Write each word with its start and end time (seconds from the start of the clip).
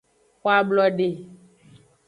Xo 0.41 0.47
ablode. 0.61 1.09